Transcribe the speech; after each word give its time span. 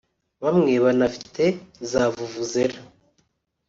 bamwe 0.43 0.73
banafite 0.85 1.45
za 1.91 2.03
Vuvuzela 2.13 2.79